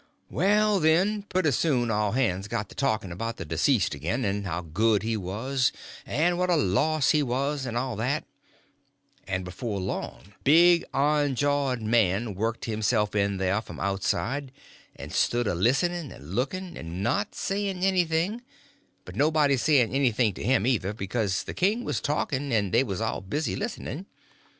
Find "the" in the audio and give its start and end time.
3.37-3.45, 21.43-21.53